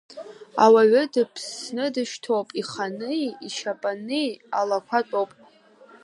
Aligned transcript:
Ауаҩы 0.63 1.03
дыԥсны 1.13 1.85
дышьҭоуп, 1.93 2.47
ихани 2.59 3.21
ишьапани 3.47 4.27
алақәа 4.59 4.99
тәоуп! 5.07 5.31